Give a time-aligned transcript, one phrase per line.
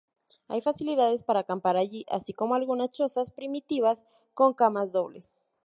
[0.47, 5.31] Hay facilidades para acampar allí, así como algunas chozas primitivas con camas dobles.